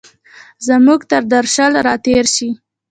[0.67, 2.49] زموږ تردرشل، را تېرشي